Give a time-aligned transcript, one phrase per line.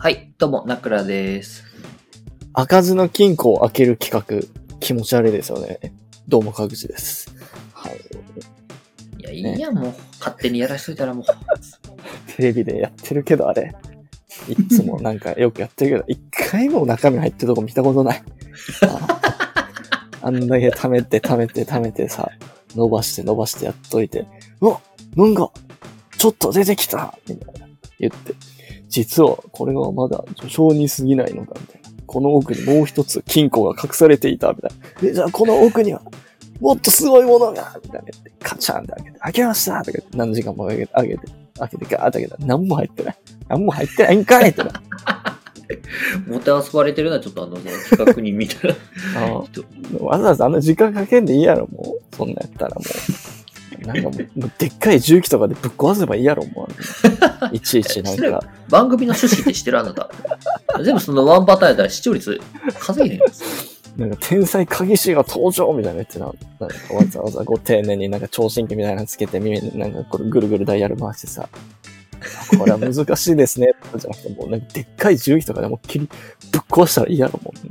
[0.00, 1.64] はい、どうも、ナクラです。
[2.52, 5.80] 開かずの金庫を開ける企画、気持ち悪いですよね。
[6.28, 7.34] どうも、かぐちです。
[7.72, 7.98] はい。
[9.18, 11.24] いや、いいや、もう、勝手にやらしといたらもう。
[12.36, 13.74] テレビでやってるけど、あれ。
[14.48, 18.22] いっつもなんかよくやってるけど、一回も中身入ってるとこ見たことない。
[18.82, 19.20] あ
[20.22, 22.30] あんだけ溜めて溜めて溜めてさ、
[22.76, 24.28] 伸ばして伸ばしてやっといて、
[24.60, 24.80] うわ
[25.16, 25.50] なんか、
[26.16, 28.34] ちょっと出てきたみたいな言って、
[28.88, 31.90] 実はこれはまだ序章に過ぎないのだ、みたいな。
[32.06, 34.70] この奥にもう一つ金庫が隠されていた、みたい
[35.02, 35.08] な。
[35.10, 36.02] え、じゃあこの奥には、
[36.60, 38.08] もっとすごいものがみたいな
[38.42, 43.16] カチャンって開けて、開けましたとか何時間も開けて、開けて、開けて、ガーって開けたら、何も入ってない。
[43.48, 44.72] 何も入ってないんかいってな。
[46.26, 48.74] もてあそばれてるのは、ちょっとあの、その企画に見たら、
[50.00, 52.16] わざわざあんな時間かけんでいいやろ、もう。
[52.16, 52.82] そんなんやったらも
[53.82, 53.86] う。
[53.86, 54.10] なんかも
[54.46, 56.72] う、でっかい重機とかでぶっ壊せばいいやろ、もう。
[57.52, 58.42] いちいちなんか。
[58.68, 60.10] 番組の趣旨って知ってるあなた。
[60.82, 62.40] 全部そのワンパターンやったら視聴率
[62.78, 63.48] 稼げへんですよ。
[63.98, 66.26] なんか天才鍵師が登場みたいなやつな。
[66.60, 71.48] なんかわざわざご丁寧になんか聴診器みたいなのつけて耳になんかこれぐるぐるダイヤル回してさ。
[71.52, 73.74] あこれは難しいですね。
[73.96, 76.08] じゃなくてもうなんかでっかい重機とかでもっきり
[76.52, 77.66] ぶっ壊したらいいやろ、もう。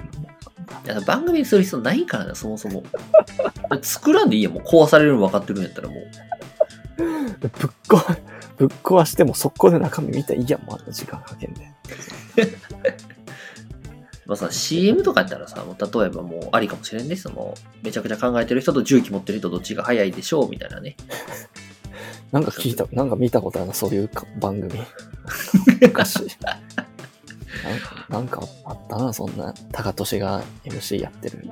[0.86, 2.84] いや番組にする必要ないからな、そもそも。
[3.82, 6.00] 作らんでいいや、もう壊されるの分かってるんやったらもう。
[7.40, 7.52] ぶっ
[7.88, 8.18] 壊、
[8.58, 11.72] ぶっ壊しても速攻で中身見たらいいやん、もうあんな時間かけんで。
[14.26, 20.98] まあさ、CM とかやったらさ、もう例えばもうありかもしれんですもう、めちゃくちゃ考えてる人と重機持ってる人どっちが早いでしょうみたいなね。
[22.34, 24.72] なんか聞いた、なんか見たことあるな、そういうか番組。
[25.82, 26.16] 昔。
[27.64, 31.48] なんか、なんかあったな、そんな、高俊が MC やってる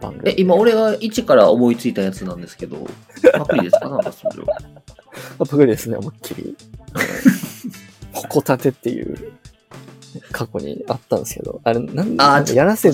[0.00, 0.30] 番組。
[0.30, 2.86] え、今俺が一から思いついたやつなんですけど、
[3.34, 3.90] パクリですか？
[3.90, 4.56] なんかそれは。
[5.38, 6.56] パクリですね、思いっきり。
[8.12, 9.32] ホコタテっていう、
[10.32, 12.90] 過去にあったんですけど、あれ、なんあやらせ、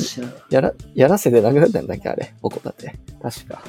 [0.51, 2.95] やら、やらせでなくなったんだっけ、あれ、ホコタテ。
[3.23, 3.63] 確か。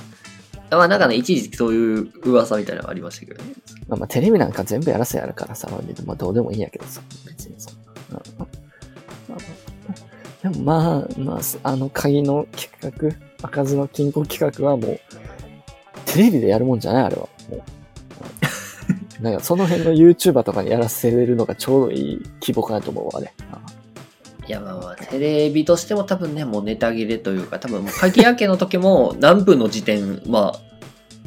[0.71, 3.53] まあなんかね、一時期そういう噂みたいなのがありましたけどね。
[3.87, 7.73] まあ、まあ、テレビなんか全部やらせやるからさ、まあ、どうでもいいんやけどさ、別にそん
[8.11, 8.21] な。
[8.39, 8.63] まあまあ
[10.43, 14.99] でもまあ、まあ、あの鍵の企画、開かずの金庫企画はもう、
[16.05, 17.29] テレビでやるもんじゃないあれは。
[17.49, 17.63] もう。
[19.23, 23.33] なんかその辺の YouTuber とかにやらせれるのがちょうどいい規模かなと思うわ、あれ。
[24.45, 30.59] いやまあまあ、テレビとしても多分ね、もうネタ切れというか、多分もう鍵開けの時も何分の時点、まあ、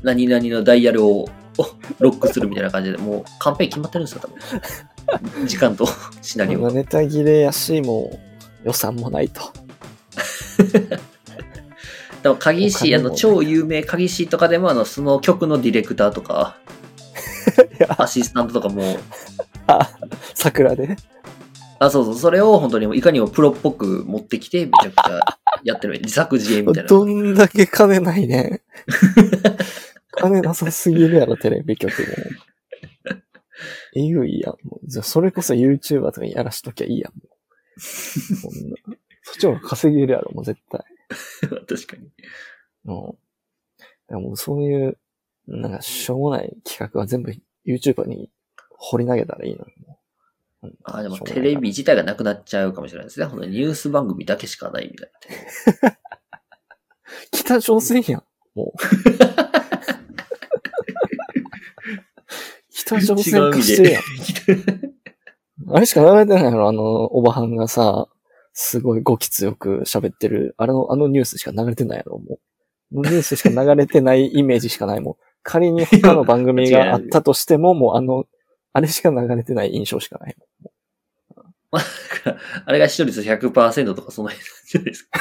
[0.03, 1.67] 何々のダイヤルをお
[1.99, 5.47] ロックするみたいな感じで、もう完璧決まってるんですよ、多分。
[5.49, 5.89] 時間と
[6.21, 9.41] シナリオネタ切れやし、もう予算もないと。
[12.23, 16.59] でも鍵師、あの、超有名鍵師とかでも、あの、その曲のディレクターとか、
[17.99, 18.99] アシスタントとかも、
[19.67, 19.91] あ、
[20.35, 20.97] 桜で？
[21.79, 25.21] あ、そうそう、それを本当にいかにもプロっぽく持ってきて、めちゃくちゃ
[25.65, 26.01] やってる。
[26.01, 26.89] 自作自演みたいな。
[26.89, 28.63] どんだけ金ないね。
[30.13, 32.07] 金なさすぎるやろ、テレビ局も。
[33.95, 34.57] えぐいやん。
[34.67, 37.15] もうじゃあそれこそ YouTuber とかにやらしときゃいいやん。
[37.15, 37.23] も
[37.75, 38.77] うそんな
[39.23, 40.85] そっちの方が稼げるやろ、もう絶対。
[41.67, 42.09] 確かに。
[42.85, 43.19] も
[44.09, 44.13] う。
[44.13, 44.99] でもそういう、
[45.49, 47.33] なんかしょうもない企画は全部
[47.67, 48.31] YouTuber に
[48.71, 49.73] 掘り投げたらいいのに。
[50.85, 53.27] あ、でもテレビ自体がなくなっちゃうかもしれないですね。
[53.27, 55.11] ほんとニュース番組だけしかないみたい
[55.83, 55.99] な。
[57.31, 58.25] 北朝鮮やん、
[58.55, 58.79] もう。
[62.71, 64.03] 北朝鮮化してるやん。
[65.69, 68.09] あれしか流れてないのあの、おばはんがさ、
[68.53, 72.39] すごい語気強く喋ってる、あの、あのニュースしか流れてないやろ、も
[72.93, 73.01] う。
[73.03, 75.26] ニュースしか流れてないイメージしかない、もう。
[75.47, 78.27] 仮に他の番組があったとしても、もうあの、
[78.73, 80.37] あれしか流れてない印象しかない。
[82.67, 85.21] あれが視聴率100%とかその辺じゃないですか。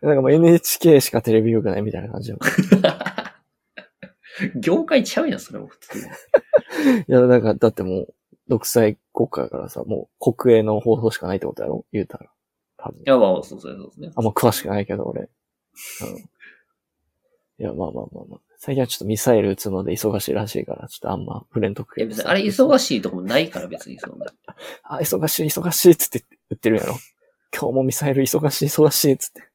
[0.00, 2.38] なんかもう NHK しかテレビ局ないみたいな感じよ。
[4.56, 6.04] 業界ちゃうやん、それも普通に。
[7.08, 8.14] いや、なんか、だってもう、
[8.48, 11.84] 独裁国家だからさ、もう国営の放送しかないってことやろ？
[11.92, 12.30] 言うたら。
[12.78, 13.02] 多分い。
[13.04, 14.12] や、まあ、そうそうそうですね。
[14.14, 15.22] あんま詳しくないけど、俺。
[15.22, 15.28] うん。
[16.18, 16.22] い
[17.58, 18.40] や、まあまあまあまあ。
[18.58, 24.26] 最近はちょっとミサイル撃つので忙しいらしいから、ちょっとあんま触れんとくいや、別にあれ忙しいとこもないから別にそんな。
[24.84, 26.96] あ、忙しい、忙しいっつって言ってるんやろ。
[27.52, 29.46] 今日もミサイル忙しい、忙しいっつって。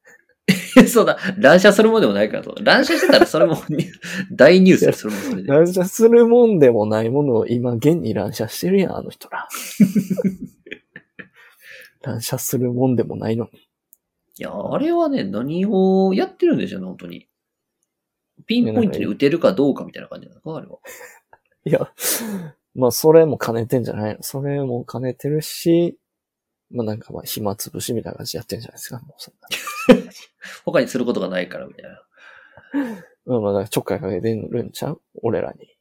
[0.88, 2.56] そうだ、乱射するもんでもないからと。
[2.62, 3.58] 乱射してたらそれも
[4.32, 5.48] 大ニュースそれもそれで。
[5.48, 9.48] 乱射するもんでもないものを今現に乱射してるやん、あの人ら。
[12.04, 13.60] 乱射するもんでもないのに。
[13.60, 17.28] いや、あれはね、何をやってるんでしょうね、本当に。
[18.46, 20.78] ピンポイントに打てるかどうかみたいな感じなのか、あれは。
[21.66, 21.92] いや、
[22.76, 25.98] まあそれも兼ねてんじゃないのそれも兼ねてるし、
[26.70, 29.00] まあなんかまあ暇つぶしみたいな感じでやってるんじゃないですか。
[29.00, 30.02] もうそんな
[30.66, 32.02] 他にすることがないからみたいな。
[33.26, 35.02] ま あまあ、ちょっかいかけてるんちゃう？
[35.22, 35.76] 俺らに。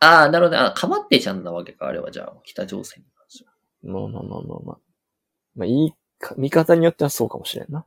[0.00, 0.62] ああ、なるほどね。
[0.62, 3.52] あ、かまってちゃんなわけか、あれはじゃあ、北朝鮮に関しては。
[3.82, 4.78] まあまあまあまあまあ。
[5.54, 7.84] まあいいか、見方によってはそうかもしれんな。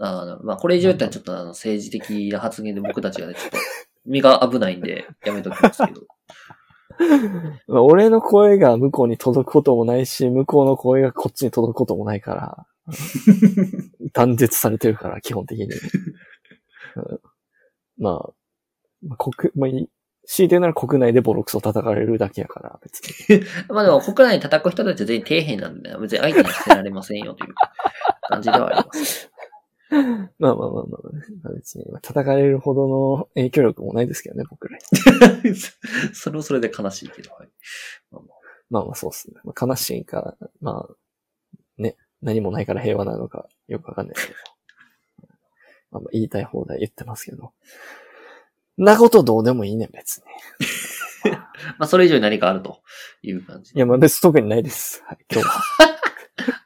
[0.00, 3.58] ああ、なるほどまあ、これ以上言ったらちょっとあの、政治的な発言で僕たちがね、ちょっと、
[4.06, 6.02] 身が危ないんで、やめときますけど。
[7.68, 12.66] まあ俺の声が向こうに届くこともないし、向こうの声がこっちに届くこともないから、
[14.12, 15.66] 断絶されてるから、基本的に。
[15.66, 17.20] うん
[17.98, 18.32] まあ、
[19.06, 19.88] まあ、国、まあ、い
[20.26, 23.42] 強いて言うなら国内でボロクソ叩かれるだけやから、別に。
[23.68, 27.54] まあでも、国内に叩く人たちは全員底辺なんで、ね、別に相手にしてられませんよという
[28.28, 29.30] 感じではあります。
[30.38, 30.84] まあまあまあまあ、
[31.42, 35.54] まあ、別に、まあ叩かれるほどの影響力もないですけどね、僕らに。
[36.14, 37.48] それもそれで悲しいけど、はい。
[38.10, 38.40] まあまあ
[38.70, 39.40] まあまあそうっすね。
[39.44, 40.94] まあ、悲しいか、まあ、
[41.76, 44.34] ね、何もないから平和なのかよくわかんないけど。
[45.90, 47.52] まあまあ言いたい放題言ってますけど。
[48.78, 50.24] なことどうでもいいねん、別に。
[51.78, 52.80] まあ、それ以上に何かあると
[53.22, 53.72] いう感じ。
[53.74, 55.02] いや、まあ別に特にないです。
[55.04, 55.99] はい、今日は。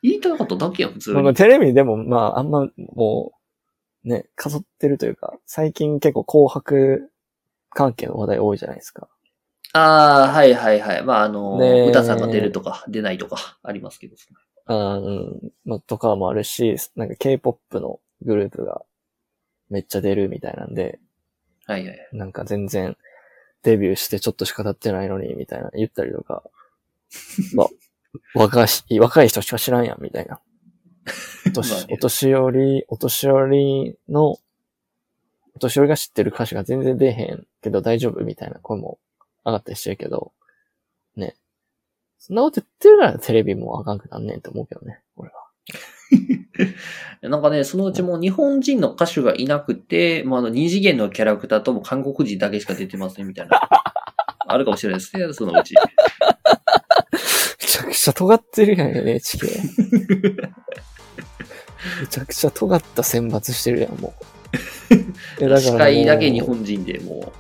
[0.03, 1.35] 言いたいことだけやん、普通に。
[1.35, 3.33] テレビでも、まああんまも
[4.05, 7.11] う、ね、飾ってるというか、最近結構紅白
[7.71, 9.09] 関係の話題多いじゃないですか。
[9.73, 11.03] ああ、はいはいはい。
[11.03, 14.15] まあ、あの、歌さんが出るとか、出ないとか、ありますけど。
[14.67, 15.11] あーう
[15.47, 18.83] ん、まあとかもあるし、なんか K-POP のグループが
[19.69, 21.01] めっちゃ出るみたいなんで、
[21.67, 22.09] はいはい。
[22.13, 22.97] なんか全然
[23.63, 26.45] デビューしてちょっとしか経ってないのに、みたいな言ったりとか、
[27.55, 27.69] まあ、
[28.35, 30.41] 若い、若い人しか知らんやん、みたいな。
[31.47, 34.39] お年お年寄り、お年寄りの、
[35.55, 38.99] お年寄りが知ってる歌詞が全然出へんけど大丈夫みたいな声も
[39.45, 40.33] 上がったりしてるけど、
[41.17, 41.37] ね。
[42.19, 45.45] そんなこと言ってるからテレビもあかんくなんねんって思うけどね、俺は。
[47.23, 53.61] なんかね、そのうちもう日本人の歌手がいなくて、まあ、あの、二次元のキャラクターとも韓国人だけしか出てませんみたいな。
[54.47, 55.75] あるかもしれないですね、そのうち。
[57.95, 59.47] めちゃくちゃ尖ってるやん、NHK。
[62.01, 64.15] めちゃくちゃ尖った選抜してるやん、も
[64.91, 64.95] う。
[64.95, 67.33] いやだから司会だけ日本人でも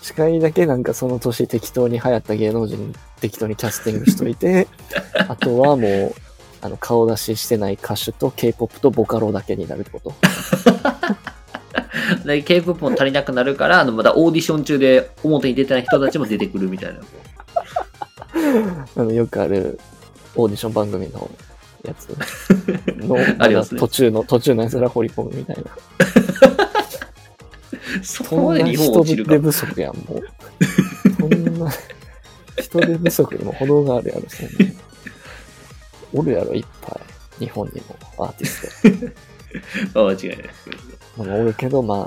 [0.00, 4.68] 司会 だけなんかその年適当に流行った芸能人適当にキャスティングしといて、
[5.28, 6.14] あとはもう、
[6.60, 10.14] あの、顔出ししてない歌手と K-POP とボカロだけになるってこと。
[12.24, 17.00] う、で K-POP も足りなくなるから、あの、まだオーディション中で表に出てない人たちも出てくるみたいな。
[18.96, 19.78] あの、よくある
[20.34, 21.30] オーディション番組の
[21.84, 22.08] やつ
[23.04, 25.62] の、 ありますね途中の、途中のやつら掘り込むみたいな。
[28.02, 29.38] そこまで日本人落ちるか手。
[29.38, 30.22] 不足やん、もう。
[31.20, 31.70] そんな、
[32.60, 34.72] 人手不足にも程があるやろ、そんな。
[36.12, 37.00] おるやろ、いっぱ
[37.40, 37.44] い。
[37.44, 37.80] 日本に
[38.16, 39.12] もアーティス
[39.92, 40.00] ト。
[40.00, 40.70] あ間違いないです。
[41.16, 41.98] まあ、おるけど、まあ、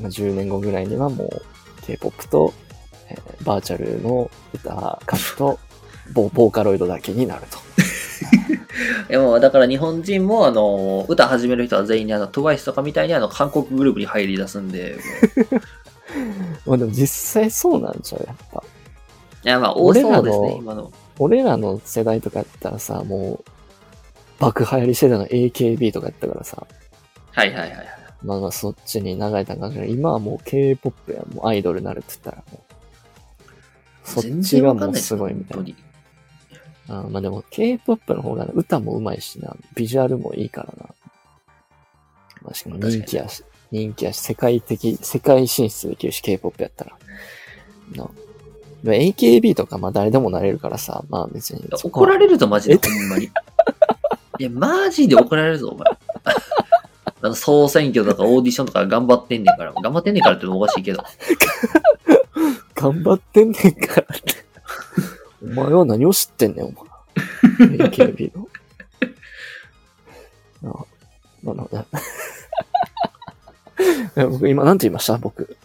[0.00, 1.42] まあ、10年後ぐらいにはもう、
[1.82, 2.54] K-POP と、
[3.10, 5.58] えーバーチャルの歌、歌手と、
[6.12, 7.58] ボ ボーカロイドだけになると。
[9.10, 14.98] いやもうだから日本人もあの歌始める人は全員にあの TWICE とかみたいにあの韓国グループに入り出すんで、
[16.66, 18.62] まあでも実際そうなんちゃう、やっぱ。
[19.44, 20.92] いやまあ多そうですね、今の。
[21.18, 23.50] 俺らの世代とかやったらさ、もう、
[24.38, 26.66] 爆流行りしてたの AKB とかやったからさ、
[27.32, 27.86] はいはいはいはい。
[28.22, 32.67] まあまあそっちに流れた感じで、今はもう K-POP やもうアイドルになるって言ったらもう、
[34.08, 35.74] そっ全ちがもうすすごいみたいな。
[36.88, 40.94] あーまあでも K-POP の方が歌も上手いしな、ビジュアルもいいからな。
[42.42, 46.96] まあしかも人気やし、人気やし、世界的、世界進出できるし、K-POP やったら。
[47.94, 48.08] な
[48.84, 51.68] AKB とかまあ誰でもなれるからさ、まあ別に。
[51.82, 52.88] 怒られるぞ、マジで、え？
[52.88, 53.26] ほんまに。
[53.26, 55.84] いや、マジで怒られるぞ、お前。
[57.20, 59.72] あの総選挙とかオーディションとか頑張ってんねんから。
[59.72, 61.02] 頑張ってんねんからっておかしいけど。
[62.80, 64.34] 頑張ってんねんからって。
[65.42, 67.68] お前は何を知ってんねん、お前。
[67.88, 68.48] AKB の。
[70.64, 70.84] あ
[71.42, 71.68] まあま
[74.28, 75.16] 僕今なんて言いました？
[75.18, 75.56] 僕。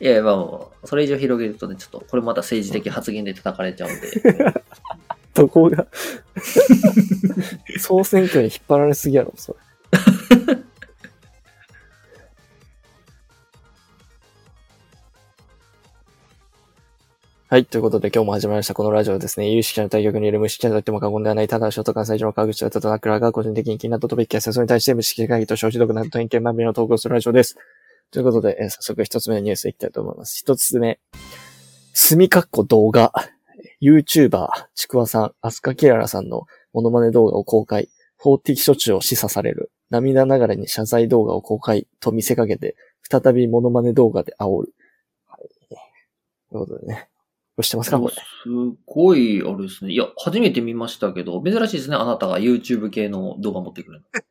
[0.00, 4.10] いやいや、まあもう、それ以上広げるとね、ちょっと、これまた政治的発言で叩かれちゃうんで。
[5.34, 5.86] どこが？
[7.78, 9.56] 総選挙に引っ張られすぎやろ、そ
[9.92, 10.56] れ。
[17.54, 17.66] はい。
[17.66, 18.74] ということで今日も始まりました。
[18.74, 27.56] このラジオはですね、有識者の対局にいる無識者と言っても過言ではない、ただ、ショート関西上の川口とトナクラが個人的に気になったトピックや戦争に対して無識者会議と小指読などと偏見まみれの投稿するラジオです。
[28.10, 30.36] ということで、えー早速一つ目のニュースいきたいと思います。
[30.36, 30.98] 一つ目。
[31.92, 33.12] 墨かっこ動画。
[33.80, 42.74] YouTuber、ちくわさん、アスカキララさんのモノマネ動画を公開、法的処置を示唆される、涙ながらに謝罪動画を公開と見せかけて、
[43.08, 44.74] 再びモノマネ動画で煽る。
[45.28, 45.48] はい。
[46.50, 47.10] ということでね。
[47.62, 48.14] 知ってますかこれ。
[48.14, 48.20] す
[48.86, 49.92] ごい、あれですね。
[49.92, 51.96] いや、初めて見ましたけど、珍しいですね。
[51.96, 54.06] あなたが YouTube 系の動画持ってくるの。
[54.06, 54.22] い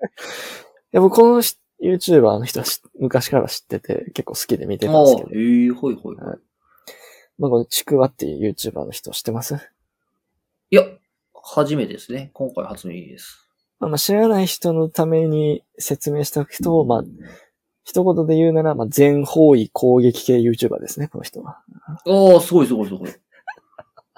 [0.91, 5.29] や、僕このし YouTuber の人は知昔から知ってて、結構好きで見てたんですけど。
[5.33, 6.25] ええほいほいほい。
[6.25, 6.37] はい
[7.39, 9.55] まあ、このちくわっていう YouTuber の人知ってます？
[10.69, 10.83] いや、
[11.43, 12.29] 初めてですね。
[12.33, 13.49] 今回初耳です。
[13.79, 17.03] まあ、まあ知らない人のために説明しておくと、まあ、
[17.85, 21.59] 一言で言うなら、まあ、全方位攻撃系 YouTuber ですね、この人は。
[22.07, 23.09] ああ、すごいすごいすごい。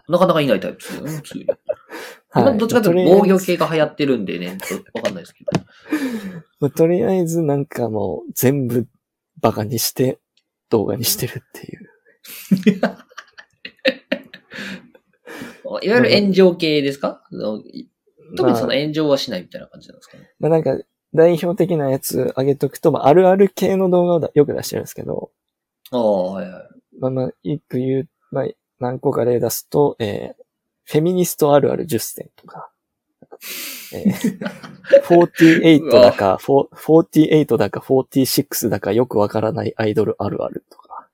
[0.08, 1.48] なかなかいないタイプですよね、普通に。
[2.36, 4.58] 今どっちかというと防御系が流行ってるんでね、
[4.94, 5.52] わかんないですけど。
[6.60, 8.88] まあとりあえずなんかもう全部
[9.42, 10.20] バカにして
[10.70, 11.90] 動画にしてるっていう。
[15.82, 17.22] いわゆる炎上系ですか？
[17.32, 17.62] あの
[18.38, 20.30] 特にそのまあ炎上はしないみたいな感じなんですかね。
[20.40, 20.78] まあなんか
[21.16, 25.32] 代表的なやつ上げとくと、まああるある系の動画をだよく出してるんですけど、
[25.92, 26.64] ああ、はいはい。
[27.00, 28.48] まあまあ、一句言う、まあ
[28.80, 30.46] 何個か例出すと、えー
[30.86, 32.70] フェミニストあるある10選とか、
[33.92, 34.40] えー、
[35.04, 41.10] 48だか、フォ48だか46だかよくわからないアイドルあるあるとか、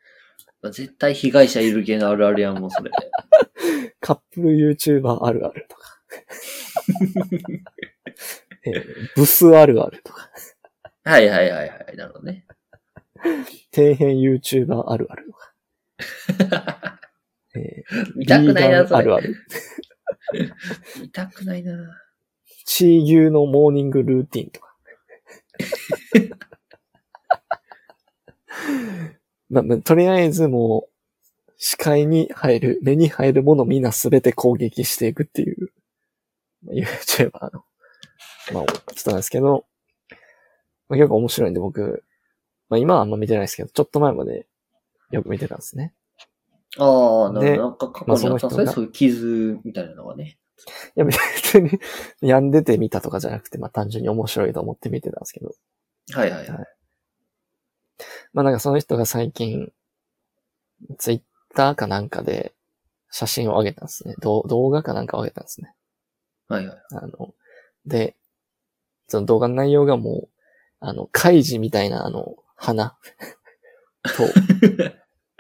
[0.62, 2.92] まあ絶対被害者いる系のあるあるやん、もうそれ。
[4.02, 6.02] カップル YouTuber あるあるとか、
[8.66, 8.84] え ー
[9.16, 10.30] ブスあるあるとか、
[11.04, 11.98] はいはいはいはい。
[11.98, 12.46] なるほどね。
[13.74, 15.32] 底辺 YouTuber あるある
[16.38, 17.00] とか、
[17.56, 17.84] え
[18.16, 19.00] 見ーたくないな、それ。
[19.00, 19.36] あるある。
[21.00, 22.02] 見たくないな。
[22.66, 24.76] チー牛のモーニングルーティンとか。
[29.50, 30.92] まあまあ、とりあえずもう、
[31.58, 35.72] 視界に入る、目に入るものみんなすべて攻撃していくっていう、
[36.64, 37.64] まあ YouTuber の、
[38.54, 39.66] まあ、人なんですけど、
[40.90, 42.04] まあ、結構面白いんで僕、
[42.70, 44.48] まあ今はあんま見てないですけど、ちょっと前まで
[45.12, 45.94] よく見てたんですね。
[46.78, 47.70] ああ、なるでほど。
[47.70, 48.66] なんか過まあ去にあったんですね。
[48.66, 50.38] その人がそういう傷みたいなのがね。
[50.96, 51.80] いや別に
[52.22, 55.54] 病んでて見たとかじゃなくて、まあ単純に面白いと思って見てたんですけど、
[56.12, 56.68] はいはいはい。
[58.34, 59.72] まあなんかその人が最近、
[60.98, 61.22] ツイッ
[61.56, 62.54] ターかなんかで
[63.10, 64.16] 写真を上げたんですね。
[64.20, 65.74] 動動画かなんかを上げたんですね。
[66.48, 66.78] はいはい。
[66.94, 67.34] あの、
[67.86, 68.16] で、
[69.12, 70.30] その動画の内容がもう、
[70.80, 72.98] あの、カイジみたいなあの、鼻
[74.16, 74.24] と、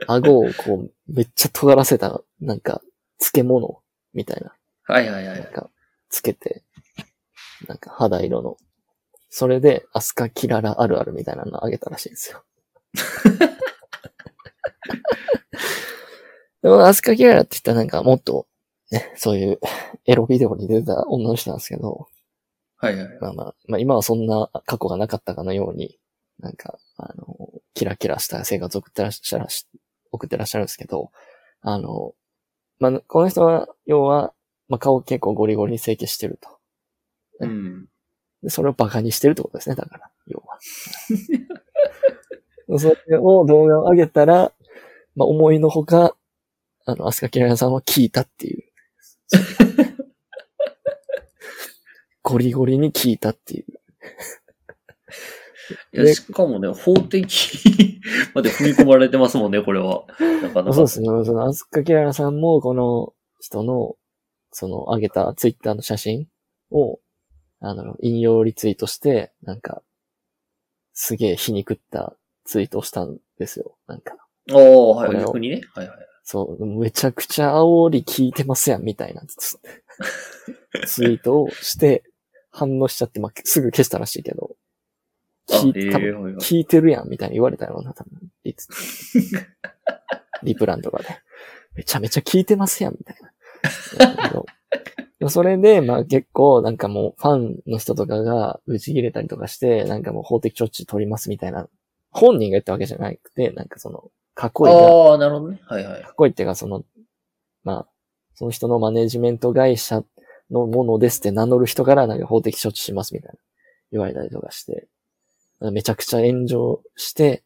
[0.08, 2.82] 顎をこう、めっちゃ尖らせた、なんか、
[3.18, 3.82] 漬物
[4.13, 5.54] みたいな、はいはいはいなん。
[5.54, 5.70] か、
[6.10, 6.66] つけて、
[7.66, 8.58] なんか肌色の。
[9.30, 12.44] それで、アスカキララあるあるみたいなのをあげたらしいんですよ。
[16.62, 18.48] でも、アスカキララって言ったらなんかもっと、
[18.92, 19.62] ね、そういう
[20.06, 22.10] エロビデオに出てた女の人なんですけど、
[22.82, 23.18] はいはい。
[23.22, 26.00] まあまあ、まあ今はそんな過去がなかったかのように、
[26.40, 27.38] なんか、あの、
[27.76, 29.46] キラキラした生活を送ってらっしゃる、
[30.12, 31.12] 送ってらっしゃるんですけど、
[31.62, 32.16] あの、
[32.80, 34.34] まあ、この人は、要は、
[34.68, 36.50] まあ顔結構ゴリゴリに整形してると。
[37.42, 37.86] うん。
[38.42, 40.58] でそれをバカにしてるってことですね、だから、要は。
[42.80, 44.52] それを動画を上げたら、
[45.16, 46.16] まあ思いのほか、
[46.86, 48.64] あの、アスカキララさんは聞いたっていう。
[52.32, 53.66] ゴリゴリに聞いたっていう。
[55.94, 58.00] いや、でしかもね、法的
[58.34, 60.06] まで踏み込まれてますもんね、これは。
[60.42, 60.74] なかなか。
[60.74, 61.08] そうですね。
[61.26, 63.96] その、アスカキララさんも、この人の、
[64.52, 66.28] その、上げたツイッターの写真
[66.72, 67.00] を、
[67.60, 69.84] あの、引用リツイートして、なんか、
[70.94, 73.78] すげえ皮肉ったツイートをしたんですよ。
[73.88, 74.16] なんか、
[74.52, 75.18] ああ、はい。
[75.18, 75.62] 逆にね。
[75.74, 75.98] はいはい。
[76.24, 79.60] そう、めちゃくちゃ煽り聞いてますやん、みたいなツ
[80.86, 82.04] ツイートをして、
[82.51, 84.55] 反応しちゃって、まあ、すぐ消したらしいけど、
[85.50, 86.34] あ、聞い多ええはい分はい。
[86.36, 88.29] 聞いてるやん、みたいに言われたよな、多分。
[88.43, 88.67] リツ
[90.43, 91.05] リプランとかで。
[91.75, 93.31] めちゃめちゃ聞いてますやん、みたいな。
[95.29, 101.67] それで、まあ結構、なんかもう、ファンの人とかが、打ち切れたりとかして、なんかもう法的処置取りますみたいな、
[102.10, 105.62] 本人が言ったわけじゃなくて、なんかその、囲いが、ああ、なるほどね。
[105.65, 106.01] はいはい。
[106.01, 106.84] 囲いっていうかその、
[107.63, 107.88] まあ、
[108.34, 110.03] その人のマネジメント会社
[110.51, 113.39] のものですって名乗る人からなんか法的処置しますみたいな
[113.91, 114.88] 言われたりとかして、
[115.72, 117.43] めちゃくちゃ炎上して、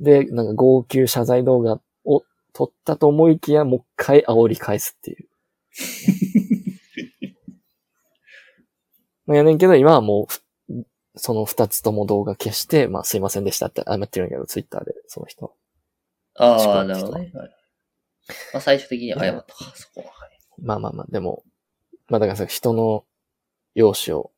[0.00, 2.22] で、なんか号泣謝罪動画を
[2.52, 5.28] 撮ったと思いきや、もう一回煽り返すっていう。
[9.26, 10.28] まあやねんけど、今はも
[10.70, 10.84] う、
[11.16, 15.52] その二つとも動画消して、まあすいませんでしたって謝ってるんやけど、ツイッターで、その人は。
[16.36, 17.30] ああ、なるほどね。
[17.34, 17.50] はい
[18.52, 20.06] まあ、最終的に謝ったか、そこは。
[20.06, 21.44] はいまあまあまあ、でも、
[22.08, 23.04] まあだからさ、人の
[23.74, 24.30] 容姿を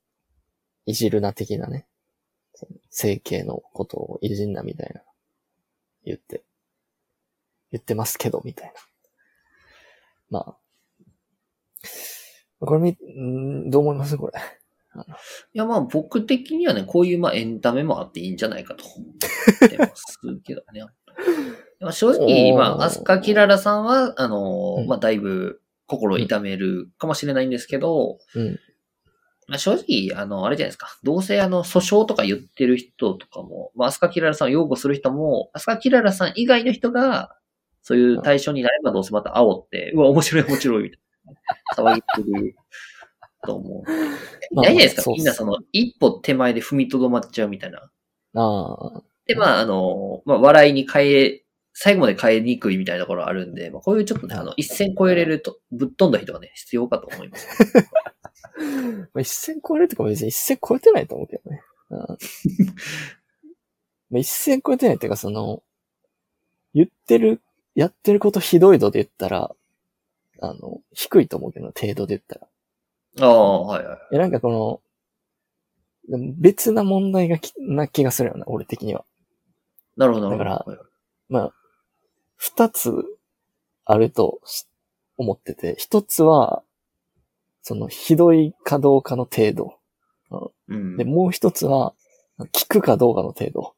[0.87, 1.87] いじるな的なね、
[2.91, 5.03] 整形のことをいじんなみたいな、
[6.05, 6.43] 言って、
[7.73, 8.73] 言ってますけど、みたい
[10.31, 10.41] な。
[10.41, 10.57] ま
[12.61, 14.17] あ、これみ、んーどう思います？
[14.17, 14.33] これ。
[15.55, 18.85] いや、まあ僕的にはね、こういうまあエンタメもあっていいんじゃないかと。
[18.85, 19.05] 思
[19.67, 20.85] ってますけどね。
[21.93, 28.59] 正直、まあ、アスカキララさんは、あのまあだいぶ心を痛めるかもしれないんですけど、うん。
[29.49, 30.97] まあ正直、あの、あれじゃないですか。
[31.03, 37.37] どうせあの、訴訟とか言ってる人とかも、まあ、アスカキララさんを擁護する人も、アスカキララさん以外の人が、
[37.83, 41.01] そういう対象になればどうせまた煽って、うわ、面白い面白い、みたい
[41.75, 41.93] な。
[41.93, 42.55] 騒ぎてる
[43.45, 43.83] と思う。
[44.55, 45.11] まあないじゃないですか。
[45.11, 47.91] みんなその、一歩手前で踏みとどまっちゃうみたいな。
[48.35, 57.49] ああ、で、まあ、あの、まあ、笑いに変え、最後まで変えにくいみたいなところあるんで、まあ、こういうちょっとね、あの、一線超えれると、ぶっ飛んだ人がね、必要かと思います。
[59.15, 61.63] まあ、一線超えるとか別に一線超えてないと思うけどね。
[61.91, 61.99] うん、
[64.11, 65.63] まあ一線超えてないっていうか、その、
[66.75, 67.41] 言ってる、
[67.75, 69.55] やってることひどい度で言ったら、
[70.43, 72.49] あの、低いと思うけど、程度で言ったら。
[73.27, 73.99] ああ、はいはい。
[74.13, 74.83] え、なんかこ
[76.09, 79.05] の、別な問題がきな気がするよな、俺的には。
[79.97, 80.51] なるほど、なるほど。
[80.51, 80.91] だからはいはい
[81.31, 81.55] まあ、
[82.41, 83.05] 二つ
[83.85, 84.67] あるとし
[85.19, 86.63] 思ってて、一つは、
[87.61, 89.75] その、ひどいかどうかの程度。
[90.69, 90.97] うん。
[90.97, 91.95] で、もう一つは、
[92.53, 93.75] 聞くかどうかの程度。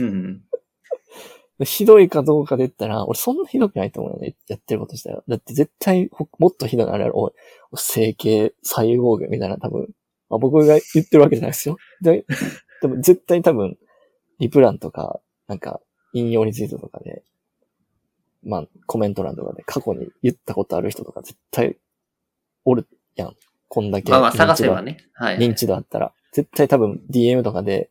[0.00, 0.42] うん
[1.64, 4.36] ひどいかどうかで言ったら、俺そんなひどくないと思うよね。
[4.46, 5.22] やってることしたら。
[5.26, 7.18] だって絶対ほ、もっとひどいのあるやろ。
[7.18, 7.32] おい
[7.76, 9.88] 整形、サイボーグみたいな多分。
[10.28, 11.78] まあ、僕が言ってるわけじゃないですよ。
[12.02, 12.26] で、
[12.82, 13.78] でも絶対多分、
[14.38, 15.80] リプランとか、なんか、
[16.12, 17.24] 引用リツイートとかで、
[18.46, 21.76] まあ、コメント欄とかで過去に言ったことある人とか絶対、
[22.64, 23.36] おるやん。
[23.68, 24.10] こんだけ。
[24.10, 24.98] まあまあ、探せばね。
[25.12, 25.38] はい。
[25.38, 27.90] 認知度あったら、絶対多分 DM とかで、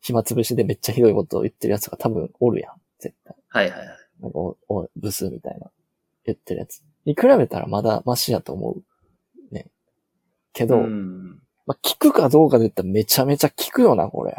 [0.00, 2.72] 暇つぶしでめっちゃひどいことを言ってるやつが多分おるやん。
[2.98, 3.36] 絶対。
[3.48, 3.88] はいはいはい。
[4.22, 5.70] なんかお、おい、ブスみたいな、
[6.24, 6.82] 言ってるやつ。
[7.04, 9.54] に比べたらまだマシやと思う。
[9.54, 9.66] ね。
[10.54, 11.42] けど、うん。
[11.66, 14.36] まあ、聞くかどうかで言ったらめちゃめちゃ聞くよな、これ。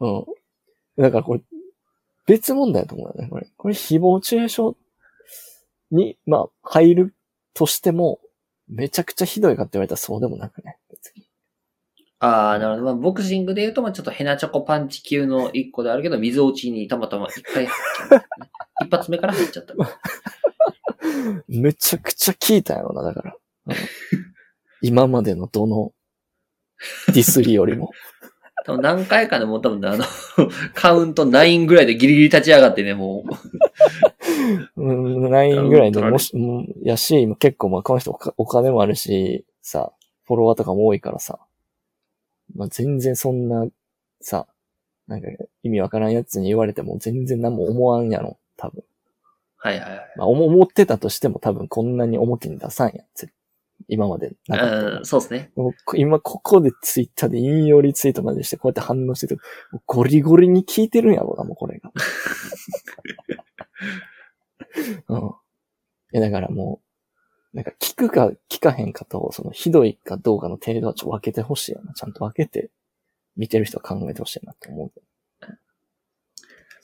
[0.00, 0.08] うん。
[0.08, 0.24] うん。
[0.96, 1.40] だからこれ、
[2.28, 3.48] 別問題だと思うよね、これ。
[3.56, 4.62] これ、誹謗中傷
[5.90, 7.14] に、まあ、入る
[7.54, 8.20] としても、
[8.68, 10.78] めちゃくちゃひどいかって言われたらそうでもなくね。
[10.90, 11.28] 別に。
[12.20, 12.84] ああ、なるほど。
[12.84, 18.24] まあ、ボクシングで言うと、まあ、ちょっとヘナチョコパンチ級の一個であるけど、水落ちにたまたま一回入っちゃった、ね。
[18.84, 19.74] 一発目から入っちゃった。
[21.48, 23.36] めちゃくちゃ聞いたやろな、だから。
[23.66, 23.74] うん
[24.80, 25.92] 今までのどの
[27.08, 27.90] ディスりよりも。
[28.64, 30.04] 多分何回かでもう多分ねあの、
[30.74, 33.24] カウント9ぐらいでギリギリ立ち上がってね、も
[34.76, 34.82] う。
[34.82, 39.92] うん、9ぐらいでうんもし、もうやし、今結構まあこの人お金もあるし、さ、
[40.24, 41.38] フォロワーとかも多いからさ、
[42.54, 43.66] まあ全然そんな、
[44.20, 44.46] さ、
[45.06, 45.28] なんか
[45.62, 48.84] 意味わからんやつに言われても全然何も思わんやろ、多分。
[49.56, 50.14] はいはいはい。
[50.16, 53.32] まあ思思ってたとしても多分こんなに表に出さんやん、ぜ
[53.86, 55.52] 今までなかったからうん、そうですね。
[55.54, 59.40] もうこ今ここでツイッターで引用リツイートまでしてこうやって反応してて、も
[59.78, 61.92] うゴリゴリに聞いてるんやろうな、もうこれが。
[65.08, 65.18] うん。
[65.18, 65.22] い
[66.12, 66.80] や、だからも
[67.52, 71.94] う、なんか聞くか聞かへんかと、そのひどいかどうかの程度はちょっと分けてほしいよな。
[71.94, 72.70] ちゃんと分けて、
[73.36, 75.06] 見てる人は考えてほしいなと思うけど。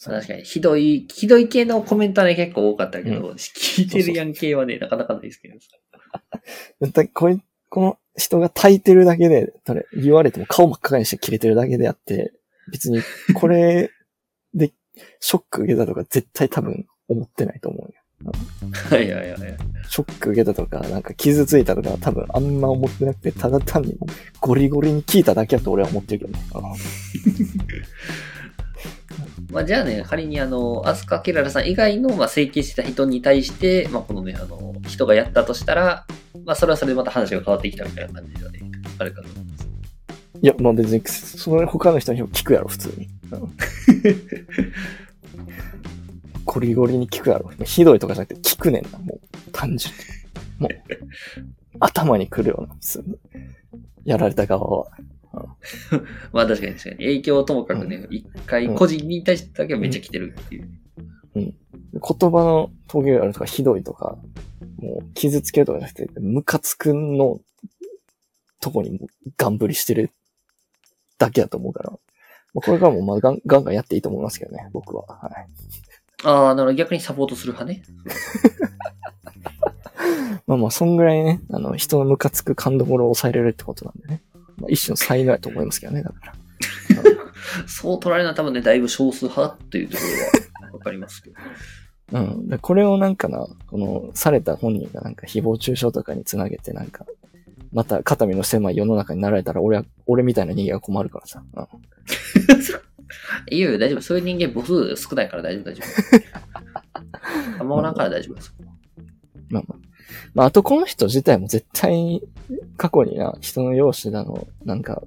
[0.03, 5.55] 確かに、ひどい、ひどい系のコメントはね、結構多かったけど、聞いてるやん系はね、なかなかないですけど。
[6.81, 12.33] 絶対こいこの人が炊いてるだけで、それ言われても顔真っ赤にして切れてるだけであって、
[12.71, 13.01] 別に
[13.35, 13.91] これ
[14.55, 14.73] で
[15.21, 18.33] ショック受けたとか絶対多分思ってないと思うよ。
[18.91, 19.57] はいはいはいはい。
[19.89, 23.99] ショック受けたとか、なんか傷ついたとか多分あんま思ってなくて、ただ単に
[24.41, 26.45] ゴリゴリに聞いただけだと俺は思ってるけどね。
[29.51, 36.07] まあ、じゃあね、仮にあの、アスカ・ケララさん以外の、まあ、整形してた人に対して、まあ、このね、あの、人がやったとしたら、
[36.45, 38.61] まあ、それはそれでまた話が変わってきたみたいな感じではね、
[38.99, 39.69] あるかと思います。
[40.43, 43.09] いや、まあ別に、それ他の人にも聞くやろ、普通に。
[43.33, 43.57] うん
[46.45, 47.51] ゴリゴリに聞くやろ。
[47.65, 49.51] ひどいとかじゃなくて聞くねんな、もう。
[49.51, 50.01] 単純に。
[50.61, 50.71] もう、
[51.81, 53.19] 頭に来るような、普通に。
[54.05, 54.87] やられた側は。
[56.33, 56.97] まあ、確かに確かに。
[56.97, 60.69] 影響をともかくね、一回個人に対してだけはめっちゃ来てるっていう。
[62.01, 64.17] 言葉のトゲがあるとか、ひどいとか、
[64.81, 67.41] もう傷つけるとかじゃなくて、ムカつくの
[68.61, 69.01] とこに
[69.37, 70.11] ガンぶりしてる
[71.19, 71.93] だけだと思うから。
[72.55, 75.05] これからもまあガンガンガンやっていいと思いますけどね、僕は。
[75.07, 75.47] はい。
[76.25, 76.75] ああ、なるほど。
[76.75, 77.83] 逆にサポートする派ね。
[80.47, 84.23] まあまあ、そんぐらいね、あの、人のムカつく勘どころを抑えれるってことなんでね。
[84.57, 86.35] まあ、一種の才能やと思いますけどね、だから。
[87.67, 90.03] そう取られるのは多分ね、だいぶ少数派っていうとこ
[90.61, 91.37] ろはわかりますけど。
[92.13, 92.49] うん。
[92.49, 97.07] で、これをなんかな、この、された本人がなんか誹謗中傷とかにつなげてなんか、
[97.73, 101.43] また肩身の狭い世の中になられたら俺は、俺みたいな人間は困るからさ。
[101.55, 101.67] うん。
[103.51, 104.01] いやいや、大丈夫。
[104.01, 107.61] そういう人間母数少ないから大丈夫、大丈夫。
[107.61, 108.55] あんまおらんから大丈夫です。
[109.51, 109.79] まあまあ。
[110.35, 112.23] まあ、あとこの人自体も絶対、
[112.77, 115.03] 過去にな、人の容姿だの、なんか、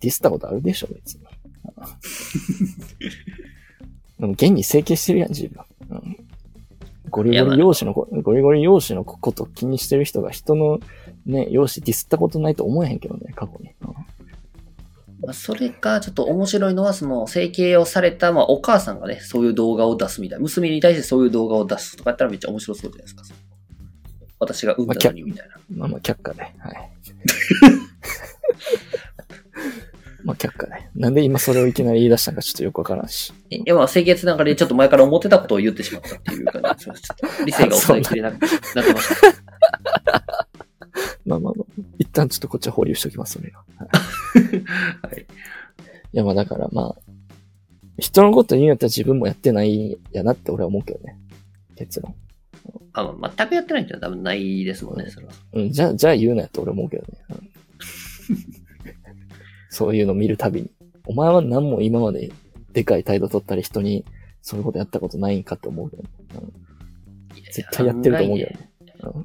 [0.00, 1.20] ディスったことあるでしょ、別に。
[4.18, 5.64] でも、現に整形してるやん、自分。
[5.90, 6.16] うん、
[7.10, 10.80] ゴリゴリ容姿のこ、ゴリゴリ容姿のこと気にしてる人が人の
[11.26, 13.74] ね、容姿ディスったことないと思えへんけどね、過去に。
[15.32, 20.42] それか、ちょっと面白いのは、その、整形をされた、まあ、お母さんがね、そういう動画を出すみたいな。
[20.42, 23.22] 娘に対してそういう動画を出すとかやったらめっちゃ面白そうじゃないですか。
[24.38, 25.56] 私が産んだのにみたいな。
[25.76, 26.40] まあまあ、却下で。
[26.40, 26.54] はい。
[30.24, 30.72] まあ、却下で。
[30.94, 33.32] なんで今それをいきなり言い出したのかちょっとよくわからんし。
[33.50, 37.02] いや、まあ、清潔ながらでちょっと前から思ってたことを言ってしまったっていう感じです。
[37.02, 38.46] ちょっと理性が抑えきれなくな
[38.82, 39.26] ってました。
[41.26, 43.64] まあまあまあ、一旦ちょっとこっちは保留しておきます、それは。
[45.02, 45.20] はい。
[45.20, 45.24] い
[46.12, 47.12] や、まあだからまあ、
[47.98, 51.16] 人のこと言うんやったら自分もやってないやなって俺は思うけどね。
[51.76, 52.14] 結論。
[52.92, 55.32] あ、まあ、全くやってないってのは多分ないですもんね、それは。
[55.52, 57.08] うん、じゃあ、じゃあ言うなやと俺は思うけどね。
[57.30, 57.50] うん
[59.70, 60.70] そういうの見るたびに。
[61.06, 62.30] お前は何も今まで
[62.72, 64.04] でかい態度取ったり人に
[64.42, 66.08] そういうことやったことないんかって思うけど、ね
[67.52, 68.70] 絶対やってると思うけどね。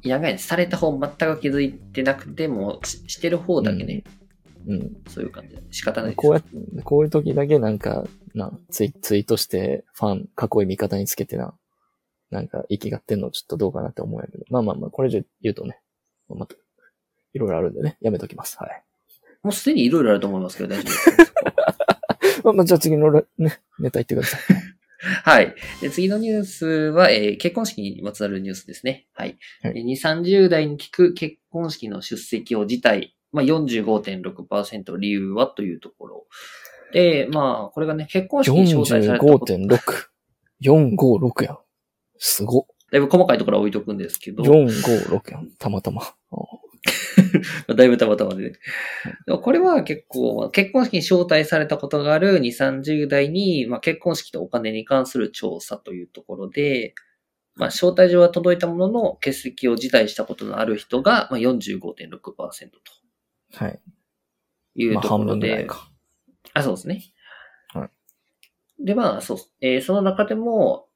[0.02, 4.04] いや、ねされた方全く気づいてなくても、ししてる方だけね、
[4.66, 4.96] うん。
[5.08, 5.56] そういう感じ。
[5.70, 6.14] 仕方ない。
[6.14, 6.48] こうやって、
[6.82, 8.04] こういう時だけなんか、
[8.34, 11.54] な、ツイツイートして、ファン、囲いい味方につけてな、
[12.30, 14.44] なんか、息がってんのちょっとどうかなって思うやけど。
[14.50, 15.80] まあまあまあ、これ以上言うとね、
[16.28, 16.54] また、
[17.32, 18.56] いろいろあるんでね、やめときます。
[18.58, 18.82] はい。
[19.46, 21.44] もうすでにいろいろあると思いますけど、大丈夫ですか
[22.42, 24.40] まあまあ、じゃあ次のね、ネタ言ってください。
[25.22, 25.54] はい。
[25.80, 29.06] で次のニュースは、えー結婚式にまつわるニュースですね。
[29.14, 29.38] はい。
[29.62, 33.10] はいで2、30代に聞く結婚式の出席を辞退。
[33.30, 36.26] まあ、45.6%理由はというところ。
[36.92, 39.54] で、まあ、これがね、結婚式に招待されたこと。
[39.54, 39.78] 45.6。
[40.62, 41.58] 456やん。
[42.18, 42.66] すご。
[42.90, 45.50] だいぶ細かいところは置いとくんですけど、456やん。
[45.58, 46.02] たまたま。
[47.74, 48.58] だいぶたまたまでね。
[49.26, 56.94] でもこれは結構、まあ結婚式に招待されたことがある2、30代に、まあ、結婚式とお金に関する調査というところで、
[57.54, 63.80] まあ、招待状は届いたものの、欠席を辞退したことのある人が、まあ、45.6%とはい。
[64.74, 65.90] いうところで、分ぐらいか。
[66.52, 67.02] あ、そうですね。
[67.72, 68.84] はい。
[68.84, 70.88] で、まあ、そう、えーその中でも、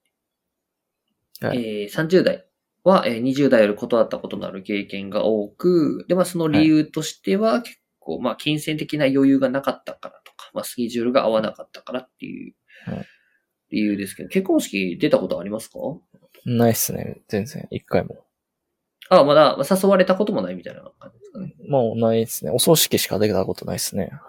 [1.40, 2.49] はいえー30代
[2.84, 12.54] は、えー20代より断ったことのある経験が多く、で、まあ、その理由としては、結構、まあ、金銭的な余裕がなかったからとか、まあ、スケジュールが合わなかったからっていう
[12.86, 13.06] はい
[13.72, 15.78] 理由ですけど、結婚式出たことありますか？
[16.44, 17.20] ないっすね。
[17.28, 17.68] 全然。
[17.70, 18.24] 一回も。
[19.10, 21.54] あ、まだまあ誘われたこともないみたいな感じですかね。
[21.68, 22.50] もうないっすね。
[22.50, 24.10] お葬式しか出たことないっすね。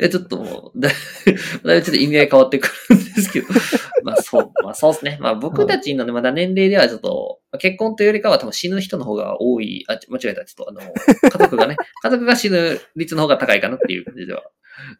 [0.00, 0.88] え、ちょっともう、だ
[1.64, 3.48] だいぶちょっと意味合い変わってくるんですけど。
[4.06, 5.18] まあそう、まあそうですね。
[5.20, 14.44] まあ僕たちのね、まだ年齢ではちょっと、まあ結婚というよりかは多分死ぬ人の方が多い、あ、間違えた、ちょっとあの、家族がね、 家族が死ぬ率の方が高いかなっていう感じでは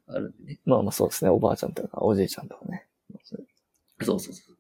[0.09, 0.61] あるんでね。
[0.65, 1.31] まあまあそうですね。
[1.31, 2.87] おばあちゃんとか、おじいちゃんとかね。
[4.03, 4.57] そうそうそう。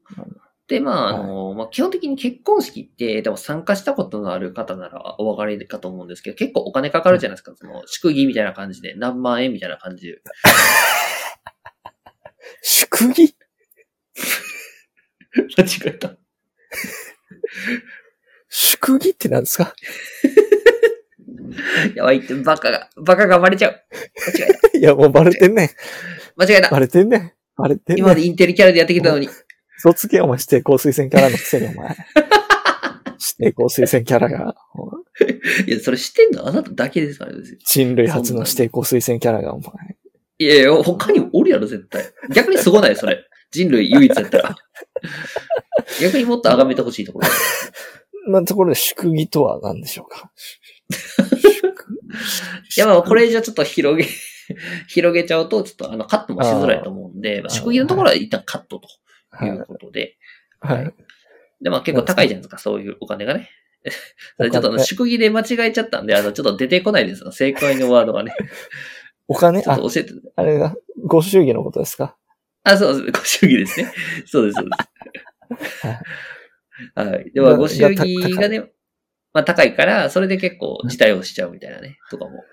[0.68, 7.52] で、まあ、あの、まあ、基本的に結婚式って、でも参加したことのある方ならお分かりかと思うんですけど、結構お金かかるじゃないですか。
[7.54, 10.20] その、祝儀みたいな感じで、何万円みたいな感じで。
[12.62, 13.36] 祝儀？
[15.56, 16.16] 間違えた。
[18.48, 19.74] 祝儀って何ですか？
[21.94, 23.82] やばいって、バカが、バカがバレちゃう。
[24.38, 24.78] 間違えた。
[24.78, 25.68] いや、もうバレてんねん。
[26.36, 26.70] 間違えた。
[26.70, 27.32] バレてんねん。
[27.56, 27.98] バレてんねん。
[27.98, 29.28] 今までインテリキャラでやってきたのに。
[29.78, 31.96] 嘘つけよ、お前、指定校推薦キャラのくせに、お前。
[33.38, 34.54] 指定校推薦キャラが、
[35.66, 36.46] いや、それ知ってんの？
[36.46, 37.38] あなただけですからね。
[37.66, 39.70] 人類初の指定校推薦キャラが、お前。
[40.38, 42.04] いやいや、他にもおるやろ、絶対。
[42.34, 43.24] 逆にすごない、それ。
[43.50, 44.56] 人類唯一やったら。
[46.00, 47.28] 逆にもっと崇めてほしいところ。
[48.28, 50.30] まあ、ところで祝儀とは何でしょうか？
[52.76, 54.08] いや、まあ、これ以上ちょっと広げ、
[54.88, 58.88] 広げちゃうと、ちょっとあの、カットもしづらいと思うんで、まあ、祝儀のところは一旦カットと
[59.30, 60.16] はいいうことで。
[60.60, 60.94] はい。
[61.60, 63.50] で、まあ結構高いじゃないですか、そういうお金がね。
[64.36, 67.30] それちょっとあの、祝儀で間違えちゃったんで、あの、ちょっと出てこないですよ。
[67.32, 68.34] 正解のワードがね。
[69.28, 70.12] お金、あちょっと、教えて。
[70.34, 72.16] あれが、ご祝儀のことですか？
[72.68, 73.20] あ、そうです。
[73.20, 73.92] ご祝儀ですね。
[74.26, 75.86] そうです、そうです。
[76.94, 77.30] はい。
[77.32, 78.60] でも、がご祝儀がね、
[79.32, 82.44] まあ高いから、それで結構辞退をしちゃうみたいなね、とかも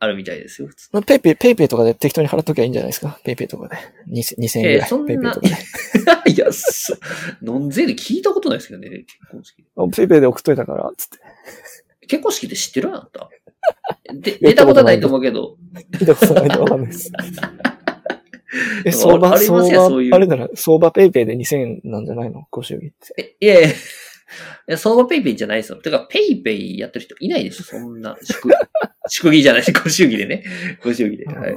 [0.00, 0.68] あるみたいですよ。
[0.92, 3.18] まあ、 PayPay、PayPayとかで適当に払っときゃいいんじゃないですか？
[3.24, 3.76] PayPayとかで。
[4.12, 4.76] 2000 2000円ぐらい。
[4.76, 5.48] えーそんな PayPayとか
[6.24, 6.30] で。
[6.32, 6.94] いや、そ、
[7.42, 9.64] ノン税で聞いたことないですけどね、結婚式。
[9.76, 11.18] あ PayPayで送っといたから、つって。
[12.06, 13.28] 結婚式って知ってるあなた？
[14.12, 15.56] で、出たことはないと思うけど、
[15.98, 17.10] 見たことないんでわかんないです。
[18.84, 22.46] え、相場、相場よそうい、うあれだな、相場 PayPayで2000円なんじゃないの？
[22.50, 23.14] ご祝儀って。
[23.40, 23.72] え、いやいや、い
[24.68, 25.76] や相場 PayPayじゃないですよ。
[25.76, 28.16] てか、 PayPayやってる人いないですよ、そんな。
[28.22, 28.50] 祝、
[29.08, 30.44] 祝儀じゃないし、ご祝儀でね。
[30.82, 31.26] ご祝儀で。
[31.26, 31.56] はい。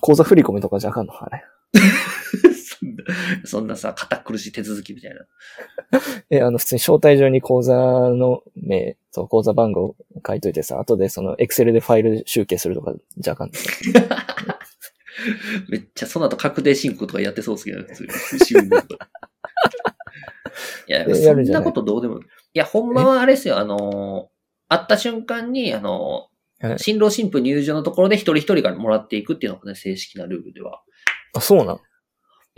[0.00, 1.12] 口座振り込みとかじゃあかんの？
[1.14, 1.44] あれ。
[2.66, 3.04] そんな、
[3.46, 6.00] そんなさ、堅苦しい手続きみたいな。
[6.30, 13.54] え、あの、普通に招待状に口座の名と口座番号書いといてさ、後でその、エクセルでファイル集計するとかじゃあかんの？
[15.68, 18.68] めっちゃ、その後確定申告とかやってそうですけどね、普通に。
[20.86, 22.18] いや、えそんなことどうでも。
[22.18, 22.22] い
[22.54, 26.28] や、ほんまはあれですよ、あのー、会った瞬間に、あの
[26.78, 30.82] 新郎新婦入場のところで一人一人からもらっていくっていうのがね、正式なルールでは。
[31.34, 31.76] あ、そうなん？
[31.76, 31.80] い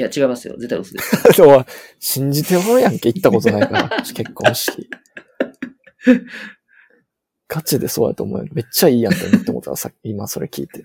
[0.02, 0.56] や、違いますよ。
[0.58, 1.42] 絶対嘘です。
[1.42, 1.64] おい
[1.98, 4.88] 信じてもやんけ、行ったことないから、結婚式。
[7.48, 8.46] ガチでそうやと思うよ。
[8.52, 10.82] めっちゃいいやんって思って思ったらさっき、今それ聞いて。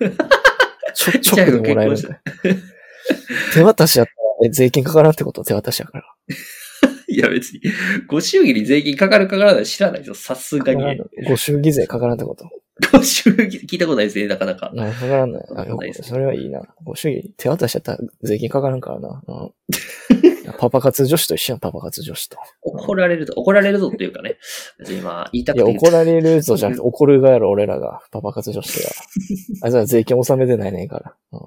[0.94, 2.16] ちょ、ちょくでもらえるんだよ。
[3.54, 6.06] 手渡しやったら、え、税金かからんってこと手渡しやから。
[7.08, 7.62] いや、別に、
[8.08, 10.16] ご祝儀に税金かかるかからない知らないですよ。
[10.16, 11.02] さすがに。
[11.28, 12.50] ご祝儀税かからんってこと
[12.92, 14.72] ご祝儀、聞いたことないですね、なかなか。
[14.74, 15.44] ない、かからんない。
[15.56, 16.62] あ、よないですそれはいいな。
[16.84, 19.22] ご祝儀、手渡しやったら税金かからんからな。
[19.28, 19.52] うん、
[20.58, 22.38] パパ活女子と一緒やん、パパ活女子と。
[22.62, 24.38] 怒られるぞ、怒られるぞっていうかね。
[24.80, 28.02] 別にまあ、言いたいや、くて言怒られるぞじゃなくて、怒るがやろ、俺らが。
[28.12, 28.90] パパ活女子が。
[29.64, 31.16] あいつら税金納めてないねんから。
[31.32, 31.40] うん。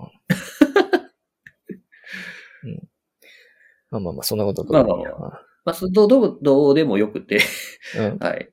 [2.64, 2.88] うん、
[3.90, 5.11] まあまあまあ、そんなことどうでもいいや
[5.64, 7.40] まあ、そどう、どう、どうでもよくて。
[7.96, 8.18] うん。
[8.18, 8.50] はい。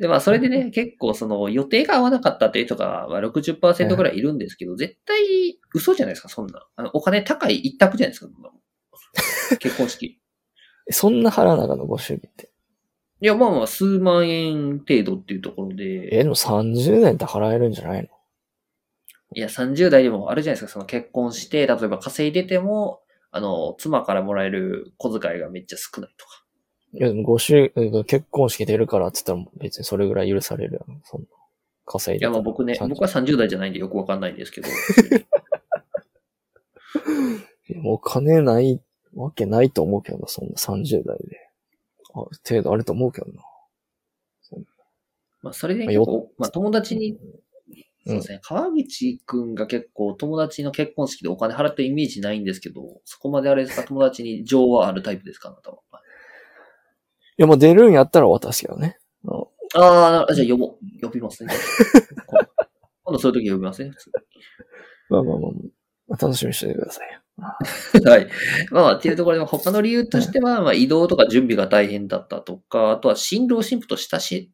[0.00, 6.66] で、まあ、それでね、結構その予定が合わなかったっていう人が、まあ、60%ぐらいいるんですけど、絶対嘘じゃないですか、そんな。
[6.74, 8.59] あの、お金高い一択じゃないですか、そんなもん
[9.58, 10.20] 結婚式。
[10.90, 12.50] そんな腹長のご祝儀って？
[13.22, 18.08] いや、まあまあ、数万円程度っていうところで、え、でも30年って払えるんじゃないの？
[19.34, 26.44] いや、30代でもあるじゃないですか、その結婚して、例えば稼いでても、あの、妻からもらえる小遣いがめっちゃ少ないとか。
[26.94, 31.00] いや、でもご祝儀、結婚式出るからって言ったら別にそれぐらい許されるやん。
[31.04, 31.26] そんな。
[31.86, 32.24] 稼いで。
[32.24, 34.68] いや、まあ僕ね、30僕は30代じゃないんでよくわかんないんですけど、
[37.68, 38.80] いやお金ない
[39.14, 41.50] わけないと思うけどな、そんな30代で。
[42.12, 43.42] あ程度あると思うけどな。
[45.42, 47.18] まあそれでまあよ結構、まあ友達に、うん
[48.06, 55.76] そうですね、川口くんが結構友達の結婚式でお金払ってるイメージないんですけど、そこまであれですか、友達に情はあるタイプですか、あなたは。
[55.76, 55.80] い
[57.36, 58.98] や、まあ出るんやったら渡すけどね。
[59.24, 60.78] うんああ、じゃあ呼ぼう。
[61.00, 61.54] 呼びますね。
[63.04, 64.10] 今度そういう時呼びますね、普通
[65.10, 65.50] まあまあまあ
[66.08, 67.20] まあ、楽しみにしててくださいよ。
[68.04, 68.28] はい。
[68.70, 74.52] まあ、っていうところで、他の理由としては、まあ、移動とか準備が大変だったとか、あとは新郎新婦と親し、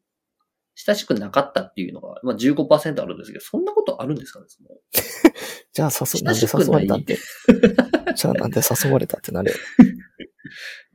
[0.75, 4.69] 親しくなかったっていうのが、まあ15%あるんですけど、そんなことあるんですかねその
[5.73, 7.17] じゃあ誘、なんで誘われたって？
[8.15, 9.57] じゃあなんで誘われたってなるよ。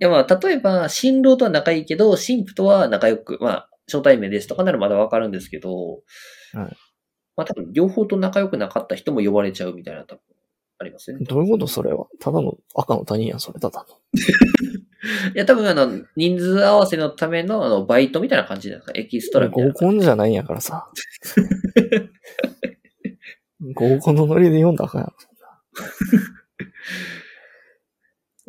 [0.01, 6.03] いや、まあ、例えば、新郎とは仲いいけど、新婦とは仲良く、まあ、初対面ですとかならまだわかるんですけど、
[6.53, 6.77] はい
[7.37, 10.21] まあ、多分、両方と仲良くなかった人も呼ばれちゃうみたいな、多分、
[10.83, 11.25] ありますよね。
[11.25, 12.07] どういうことそれは。
[12.21, 13.97] ただの赤の他人やん、それただの。
[15.35, 19.01] いや、多分、あの、人数合わせのための、あの、バイトみたいな感じじゃないですか。
[19.01, 19.75] エキストラみたい合な。
[19.75, 20.89] コンじゃないんやからさ。
[23.75, 25.15] 合コンのノリで読んだらあかんやろ。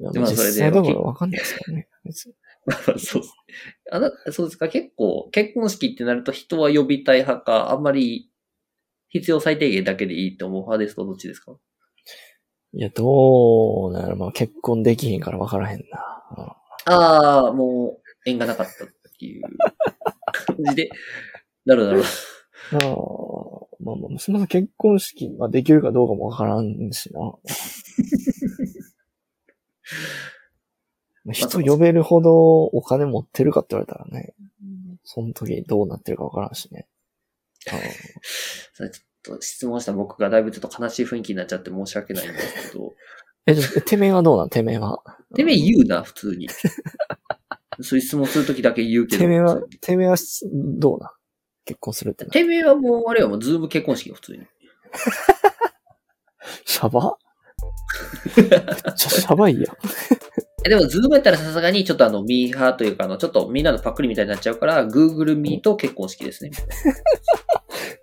[0.12, 1.88] いや、まあそれで実際だからわかんないですからね。
[2.98, 3.24] そう。
[3.92, 8.30] あな、そうですか結構、結婚式ってなると人は呼びたい派か、あんまり
[9.10, 11.56] 必要最低限だけでいいと思う派ですとどっちですか？
[12.76, 16.58] いや、どうなるまあ結婚できひんからわからへんな。
[16.86, 18.88] ああ、もう縁がなかったっ
[19.20, 19.44] ていう
[20.32, 20.90] 感じで。
[21.66, 22.02] なるほど。
[22.02, 22.04] あ
[22.84, 22.88] あ、
[23.80, 27.20] まあまあ、娘さん結婚式ができるかどうかもわからんしな。
[31.26, 34.34] まあ人呼べるほどお金持ってるかって言われたらね、
[35.04, 36.88] その時どうなってるかわからんしね。
[37.70, 37.76] あ
[39.24, 42.94] と質問した僕がだいぶちょっと悲しい雰囲気になっちゃって申し訳ないんですけど。
[43.46, 44.50] え、じゃあ、てめえはどうなん？
[44.50, 45.04] てめえは？
[45.36, 46.48] てめえ言うな、普通に。
[47.82, 49.22] そういう質問するときだけ言うけど。
[49.24, 50.16] てめえは、てめえは
[50.54, 51.10] どうなん？
[51.66, 52.32] 結婚するってな。
[52.32, 54.44] てめえはもう、あれはもうズーム結婚式よ、普通に。
[56.66, 57.18] シャバ？
[58.38, 58.50] めっ
[58.96, 59.76] ちゃシャバいやん。
[60.66, 66.52] えでも、 Zoom やったらさすがにちょっとあの、ミーハーというか、あの、ちょっとみんなのパクリみたいになっちゃうから、Google Meet 結婚式ですね。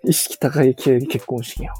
[0.03, 1.73] 意識高い系結婚式やん。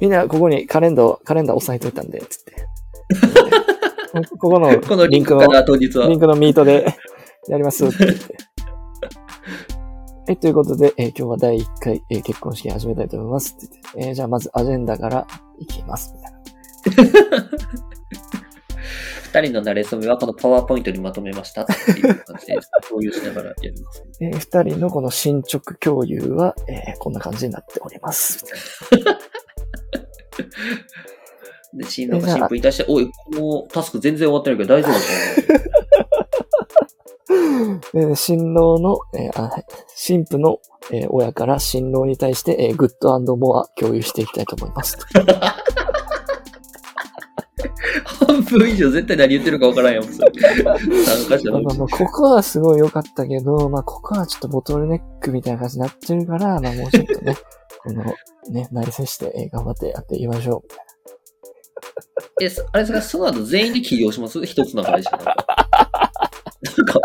[0.00, 2.66] みんなここにカレンダー、カレンダー押さえといたんで、つって。
[4.38, 6.20] ここのこのリリンクの、ンクから当日はリン。
[6.20, 6.94] クの Meet で
[7.48, 8.36] やりますって言って。
[10.26, 15.26] はい、ということで、えー今日は第1回、えー結婚式始めたいと思いますって言って、えーじゃあまずアジェンダから
[15.58, 17.50] いきます、みたいな。
[19.32, 24.04] 二人の馴れ初めはこのパワーポイントにまとめましたっていう感じで、共有しながらやります。
[24.20, 28.44] えー二人のこの進捗共有は、えーこんな感じになっております。
[31.72, 33.12] で、新郎が新婦に対して、おい、こ
[33.62, 35.00] のタスク全然終わってないけど大丈夫か
[37.94, 39.64] えー新郎の、えーあはい
[39.94, 40.58] 新婦の、
[40.90, 44.98] えー親から新郎に対して、えーグッドモア共有していきたいと思います。
[48.26, 50.30] な半分以上絶対何言ってるかわからんやん、それ。
[51.04, 57.36] 参加者のまあまあまあ、ここはすごい良かったけど、まあ、ここはちょっとボトルネックみたいな感じになってるから、まあ、もうちょっとね、
[57.82, 58.04] この、
[58.50, 60.62] ね、内省して、えー頑張ってやっていきましょ
[62.40, 64.44] え、そあれですか、その後全員で起業します？
[64.44, 65.34] 一つの会社なんか。
[66.76, 67.00] なんか、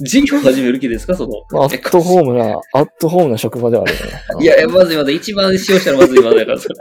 [0.00, 1.14] 事業始める気ですか？
[1.14, 1.38] その。
[1.50, 1.54] う。
[1.54, 4.12] まあ、アットホームな、アットホームな職場ではあるよね。
[4.40, 5.16] いや、いやまずいまずい。
[5.16, 6.74] 一番使用したらまずいまずいから、それ。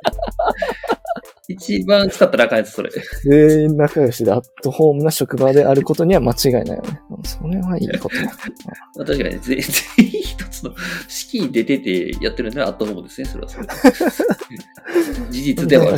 [1.58, 2.90] 一番使ったらあかんやつ、それ。
[3.24, 7.02] 全員仲良しでアットホームな職場であることには間違いないよね。
[7.10, 8.24] うんそれはいいことだ。
[8.96, 9.64] まあ、確かに全、全員
[10.28, 10.74] 一つの
[11.08, 13.74] 式に出ててやってるんならアットホームですね、それはそれで。
[15.32, 15.98] 事実ではあ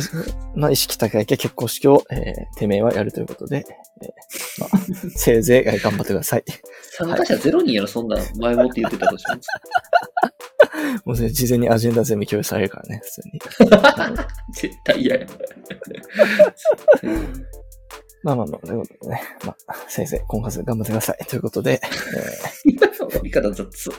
[0.54, 3.64] まあ、意識高い系結婚式を、えー、てめえはやるということで、
[4.02, 4.70] えーまあ、
[5.16, 6.44] せいぜいえー頑張ってください。
[6.92, 9.48] 参加者ゼロ人やろ、そんな前もって言ってたとします。
[11.04, 13.40] もうね、事前にアジェンダ全部共有されるからね、普通に。
[14.54, 15.26] 絶対嫌や。
[18.22, 21.24] まあまあまあ、ということでね、まあ、先生、婚活頑張ってください。
[21.26, 21.80] ということで、
[23.10, 23.90] 終わり方雑。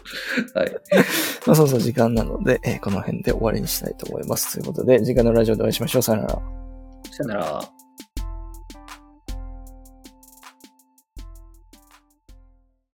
[0.54, 0.72] はい。
[1.46, 4.54] まあそうそう時間なので、えーこの辺で終わりにしたいと思います。
[4.54, 6.02] ということで、次回のラジオでお会いしましょう。
[6.02, 6.34] さよなら。
[7.12, 7.81] さよなら。